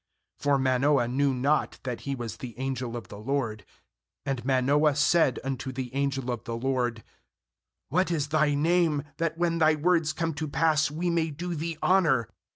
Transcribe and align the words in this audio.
For 0.39 0.57
Manoah 0.57 1.07
knew 1.07 1.31
not 1.31 1.77
that 1.83 2.01
he 2.09 2.15
was 2.15 2.37
the 2.37 2.57
angel 2.57 2.97
of 2.97 3.09
the 3.09 3.19
LORD. 3.19 3.63
17And 4.25 4.43
Manoah 4.43 4.95
said 4.95 5.39
unto 5.43 5.71
the 5.71 5.93
angel 5.93 6.31
of 6.31 6.43
the 6.45 6.55
LORD: 6.57 7.03
'What 7.89 8.09
is 8.09 8.29
thy 8.29 8.55
name, 8.55 9.03
that 9.17 9.37
when 9.37 9.59
thy 9.59 9.75
words 9.75 10.11
come 10.11 10.33
to 10.33 10.47
pass 10.47 10.89
we 10.89 11.11
may 11.11 11.29
do 11.29 11.53
thee 11.53 11.77
honour?' 11.83 12.29